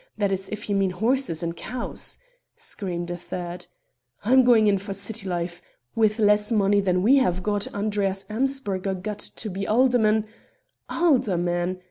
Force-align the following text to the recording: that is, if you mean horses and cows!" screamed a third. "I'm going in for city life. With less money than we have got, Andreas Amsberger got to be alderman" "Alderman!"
that 0.17 0.31
is, 0.31 0.49
if 0.49 0.67
you 0.67 0.75
mean 0.75 0.89
horses 0.89 1.43
and 1.43 1.55
cows!" 1.55 2.17
screamed 2.55 3.11
a 3.11 3.15
third. 3.17 3.67
"I'm 4.25 4.43
going 4.43 4.65
in 4.65 4.79
for 4.79 4.93
city 4.95 5.29
life. 5.29 5.61
With 5.93 6.17
less 6.17 6.51
money 6.51 6.79
than 6.79 7.03
we 7.03 7.17
have 7.17 7.43
got, 7.43 7.71
Andreas 7.71 8.23
Amsberger 8.27 8.95
got 8.95 9.19
to 9.19 9.49
be 9.51 9.67
alderman" 9.67 10.25
"Alderman!" 10.89 11.77